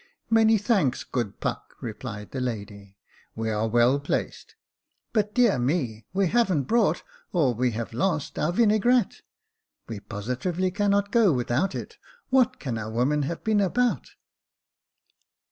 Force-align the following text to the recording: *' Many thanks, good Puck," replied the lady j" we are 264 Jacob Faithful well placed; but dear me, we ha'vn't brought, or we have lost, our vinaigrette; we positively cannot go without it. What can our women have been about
*' 0.19 0.21
Many 0.31 0.57
thanks, 0.57 1.03
good 1.03 1.39
Puck," 1.39 1.75
replied 1.79 2.31
the 2.31 2.41
lady 2.41 2.85
j" 2.85 2.95
we 3.35 3.51
are 3.51 3.69
264 3.69 3.99
Jacob 4.01 4.03
Faithful 4.09 4.17
well 4.17 4.23
placed; 4.23 4.55
but 5.13 5.35
dear 5.35 5.59
me, 5.59 6.05
we 6.11 6.25
ha'vn't 6.27 6.65
brought, 6.65 7.03
or 7.31 7.53
we 7.53 7.69
have 7.73 7.93
lost, 7.93 8.39
our 8.39 8.51
vinaigrette; 8.51 9.21
we 9.87 9.99
positively 9.99 10.71
cannot 10.71 11.11
go 11.11 11.31
without 11.31 11.75
it. 11.75 11.99
What 12.31 12.59
can 12.59 12.79
our 12.79 12.89
women 12.89 13.21
have 13.29 13.43
been 13.43 13.61
about 13.61 14.13